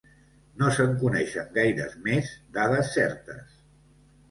[0.61, 3.57] No se'n coneixen gaires més dades certes.